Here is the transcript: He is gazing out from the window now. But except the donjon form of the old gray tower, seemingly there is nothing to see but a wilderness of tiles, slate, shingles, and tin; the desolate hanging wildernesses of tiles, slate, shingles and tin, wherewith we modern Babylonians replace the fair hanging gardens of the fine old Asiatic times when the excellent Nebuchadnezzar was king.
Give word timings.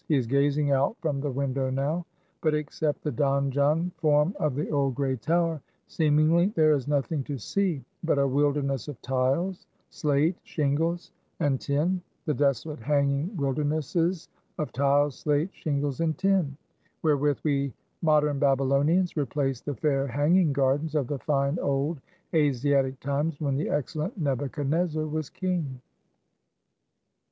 He 0.07 0.15
is 0.15 0.25
gazing 0.25 0.71
out 0.71 0.97
from 0.99 1.21
the 1.21 1.29
window 1.29 1.69
now. 1.69 2.07
But 2.41 2.55
except 2.55 3.03
the 3.03 3.11
donjon 3.11 3.91
form 3.97 4.35
of 4.39 4.55
the 4.55 4.67
old 4.71 4.95
gray 4.95 5.15
tower, 5.15 5.61
seemingly 5.85 6.47
there 6.55 6.71
is 6.71 6.87
nothing 6.87 7.23
to 7.25 7.37
see 7.37 7.83
but 8.03 8.17
a 8.17 8.27
wilderness 8.27 8.87
of 8.87 8.99
tiles, 9.03 9.67
slate, 9.91 10.37
shingles, 10.41 11.11
and 11.39 11.61
tin; 11.61 12.01
the 12.25 12.33
desolate 12.33 12.79
hanging 12.79 13.37
wildernesses 13.37 14.27
of 14.57 14.71
tiles, 14.71 15.19
slate, 15.19 15.49
shingles 15.53 15.99
and 15.99 16.17
tin, 16.17 16.57
wherewith 17.03 17.37
we 17.43 17.71
modern 18.01 18.39
Babylonians 18.39 19.15
replace 19.15 19.61
the 19.61 19.75
fair 19.75 20.07
hanging 20.07 20.51
gardens 20.51 20.95
of 20.95 21.05
the 21.05 21.19
fine 21.19 21.59
old 21.59 22.01
Asiatic 22.33 22.99
times 23.01 23.39
when 23.39 23.53
the 23.55 23.69
excellent 23.69 24.17
Nebuchadnezzar 24.17 25.05
was 25.05 25.29
king. 25.29 25.79